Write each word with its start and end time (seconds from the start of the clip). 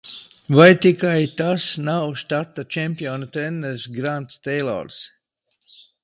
Vai 0.57 0.69
tikai 0.83 1.23
tas 1.39 1.65
nav 1.89 2.05
štata 2.21 2.63
čempionu 2.75 3.29
treneris 3.35 3.83
Grants 3.97 4.41
Teilors? 4.47 4.97